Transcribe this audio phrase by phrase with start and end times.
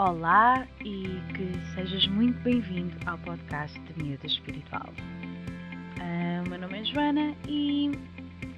[0.00, 4.88] Olá e que sejas muito bem-vindo ao podcast de Miúda Espiritual.
[5.98, 7.90] Uh, o meu nome é Joana e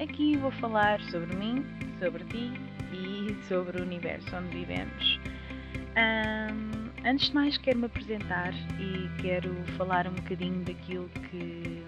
[0.01, 1.67] aqui vou falar sobre mim,
[1.99, 2.53] sobre ti
[2.93, 5.19] e sobre o universo onde vivemos.
[5.97, 11.83] Um, antes de mais, quero me apresentar e quero falar um bocadinho daquilo que.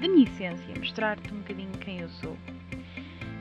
[0.00, 2.34] da minha essência, mostrar-te um bocadinho quem eu sou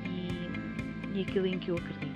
[0.03, 2.14] e, e aquilo em que eu acredito.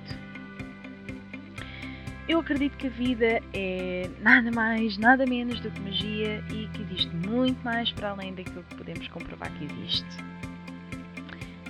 [2.30, 6.84] Eu acredito que a vida é nada mais, nada menos do que magia e que
[6.84, 10.06] existe muito mais para além daquilo que podemos comprovar que existe.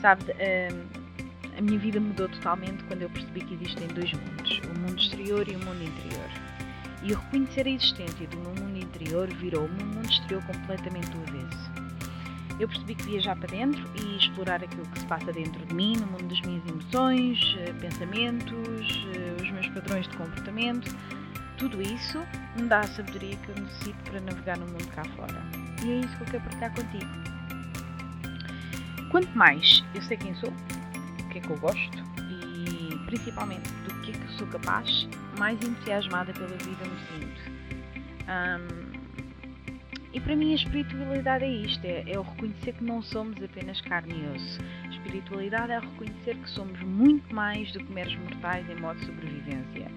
[0.02, 0.86] Sabe, hum,
[1.58, 5.48] a minha vida mudou totalmente quando eu percebi que existem dois mundos, o mundo exterior
[5.48, 6.30] e o mundo interior.
[7.04, 11.22] E reconhecer a existência do meu mundo interior virou o meu mundo exterior completamente do
[11.22, 11.89] avesso.
[12.60, 15.96] Eu percebi que viajar para dentro e explorar aquilo que se passa dentro de mim,
[15.96, 20.94] no mundo das minhas emoções, eh, pensamentos, eh, os meus padrões de comportamento,
[21.58, 22.20] tudo isso
[22.58, 25.42] me dá a sabedoria que eu necessito para navegar no mundo cá fora.
[25.84, 27.12] E é isso que eu quero partilhar contigo.
[29.10, 31.98] Quanto mais eu sei quem sou, o que é que eu gosto
[32.30, 37.42] e principalmente do que é que sou capaz, mais entusiasmada pela vida me sinto.
[38.28, 38.89] Um,
[40.14, 43.80] e para mim a espiritualidade é isto, é, é o reconhecer que não somos apenas
[43.82, 44.60] carne e osso.
[44.86, 49.06] A espiritualidade é reconhecer que somos muito mais do que meros mortais em modo de
[49.06, 49.88] sobrevivência.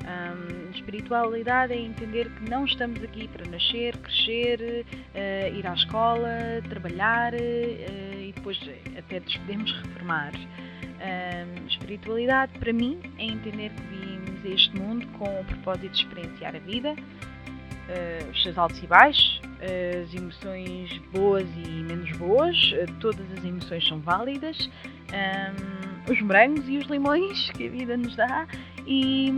[0.00, 6.28] Um, espiritualidade é entender que não estamos aqui para nascer, crescer, uh, ir à escola,
[6.68, 8.58] trabalhar uh, e depois
[8.96, 10.32] até nos podemos reformar.
[10.34, 16.56] Um, espiritualidade para mim é entender que vimos este mundo com o propósito de experienciar
[16.56, 22.92] a vida, uh, os seus altos e baixos, as emoções boas e menos boas, uh,
[23.00, 24.70] todas as emoções são válidas,
[25.12, 28.46] um, os morangos e os limões que a vida nos dá
[28.86, 29.32] e,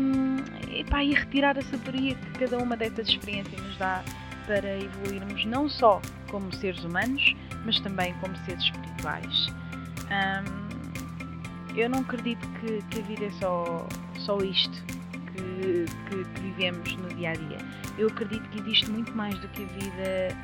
[0.74, 4.02] epá, e retirar a sabedoria que cada uma dessas experiências nos dá
[4.46, 6.00] para evoluirmos não só
[6.30, 7.34] como seres humanos,
[7.64, 9.48] mas também como seres espirituais.
[10.10, 13.86] Um, eu não acredito que, que, a vida é só,
[14.18, 14.84] só isto
[15.32, 17.58] que, que, que vivemos no dia a dia
[17.98, 20.36] eu acredito que existe muito mais do que a vida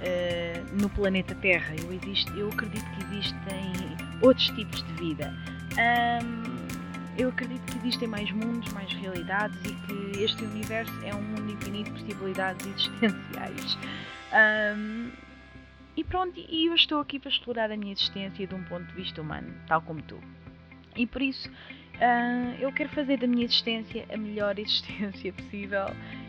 [0.00, 1.74] uh, no planeta Terra.
[1.76, 3.72] Eu, existe, eu acredito que existem
[4.22, 5.34] outros tipos de vida.
[5.74, 6.64] Um,
[7.16, 11.52] eu acredito que existem mais mundos, mais realidades e que este universo é um mundo
[11.52, 13.78] infinito de possibilidades existenciais.
[14.76, 15.10] Um,
[15.96, 18.94] e pronto, e eu estou aqui para explorar a minha existência de um ponto de
[18.94, 20.18] vista humano, tal como tu.
[20.96, 25.86] E por isso uh, eu quero fazer da minha existência a melhor existência possível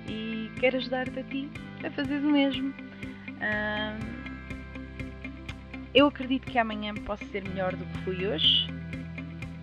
[0.08, 1.50] e quero ajudar-te a ti
[1.86, 2.70] a fazer o mesmo.
[2.70, 4.26] Uh,
[5.94, 8.68] eu acredito que amanhã posso ser melhor do que fui hoje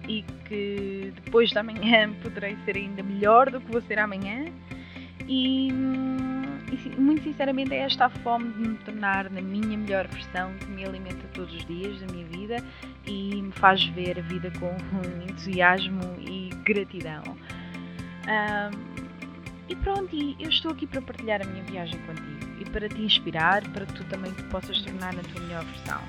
[0.08, 4.46] e que depois da manhã poderei ser ainda melhor do que vou ser amanhã.
[5.28, 10.52] E, e muito sinceramente é esta a fome de me tornar na minha melhor versão
[10.58, 12.64] que me alimenta todos os dias da minha vida
[13.06, 14.74] e me faz ver a vida com
[15.28, 17.22] entusiasmo e gratidão.
[18.26, 19.11] Um,
[19.72, 23.66] e pronto, eu estou aqui para partilhar a minha viagem contigo e para te inspirar,
[23.70, 26.02] para que tu também te possas tornar na tua melhor versão.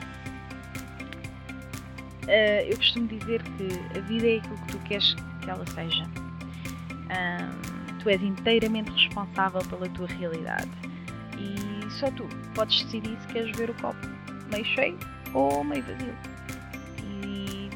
[2.23, 6.03] Uh, eu costumo dizer que a vida é aquilo que tu queres que ela seja.
[6.03, 10.69] Um, tu és inteiramente responsável pela tua realidade
[11.37, 14.05] e só tu podes decidir se queres ver o copo
[14.51, 14.99] meio cheio
[15.33, 16.13] ou meio vazio.
[17.01, 17.69] E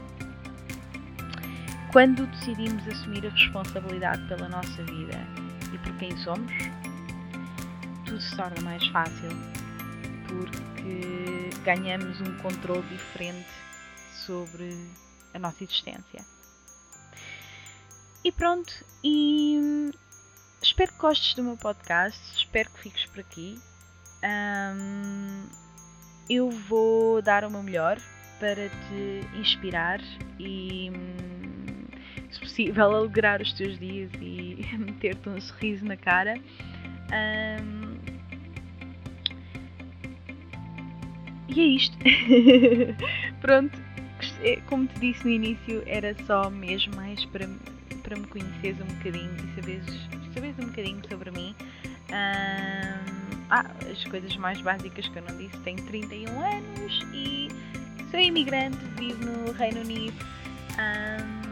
[1.94, 5.37] quando decidimos assumir a responsabilidade pela nossa vida
[5.73, 6.51] e por quem somos,
[8.05, 9.29] tudo se torna mais fácil
[10.28, 13.47] porque ganhamos um controle diferente
[14.25, 14.69] sobre
[15.33, 16.25] a nossa existência.
[18.23, 18.73] E pronto,
[19.03, 19.91] e
[20.61, 23.59] espero que gostes do meu podcast, espero que fiques por aqui.
[24.23, 25.47] Um,
[26.29, 27.97] eu vou dar o meu melhor
[28.39, 29.99] para te inspirar
[30.38, 30.91] e
[32.32, 36.35] se possível, alegrar os teus dias e meter-te um sorriso na cara.
[37.12, 37.97] Um,
[41.47, 41.97] e é isto.
[43.41, 43.78] Pronto,
[44.44, 47.47] é, como te disse no início, era só mesmo mais para,
[48.03, 51.56] para me conheceres um bocadinho e saberes, saberes um bocadinho sobre mim.
[52.09, 53.18] Um,
[53.50, 57.47] ah, as coisas mais básicas que eu não disse: tenho 31 anos e
[58.12, 60.18] sou imigrante, vivo no Reino Unido.
[60.78, 61.47] Um,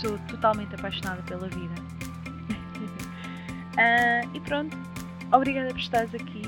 [0.00, 1.74] sou totalmente apaixonada pela vida.
[3.76, 4.76] uh, e pronto,
[5.32, 6.42] obrigada por estares aqui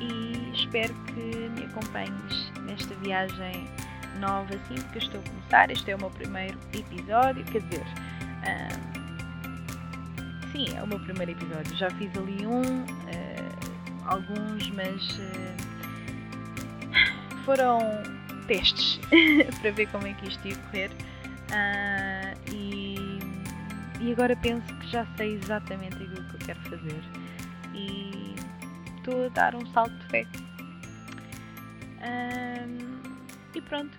[0.00, 3.68] e espero que me acompanhes nesta viagem
[4.18, 5.70] nova assim, porque estou a começar.
[5.70, 7.86] Este é o meu primeiro episódio, quer dizer,
[10.52, 11.74] sim, é o meu primeiro episódio.
[11.76, 13.52] Já fiz ali um, uh,
[14.06, 15.56] alguns, mas uh,
[17.44, 17.80] foram
[18.46, 19.00] testes
[19.60, 20.90] para ver como é que isto ia correr.
[21.50, 22.81] Uh, e,
[24.02, 27.02] e agora penso que já sei exatamente aquilo que eu quero fazer.
[27.72, 28.34] E
[28.96, 30.26] estou a dar um salto de fé.
[33.54, 33.96] e pronto.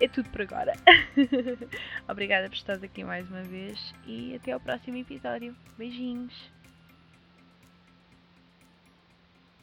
[0.00, 0.74] É tudo por agora.
[2.08, 5.56] Obrigada por estar aqui mais uma vez e até ao próximo episódio.
[5.78, 6.61] Beijinhos!